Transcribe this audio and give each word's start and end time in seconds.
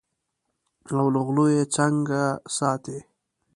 او 0.97 1.07
له 1.13 1.19
غلو 1.25 1.45
یې 1.55 1.63
څنګه 1.75 2.21
ساتې. 2.55 2.99